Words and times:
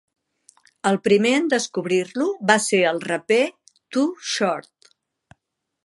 El 0.91 0.97
primer 1.07 1.33
en 1.41 1.45
descobrir-lo 1.51 2.29
va 2.53 2.57
ser 2.69 2.81
el 2.93 3.05
raper 3.09 3.41
Too 3.97 4.29
Short. 4.33 4.95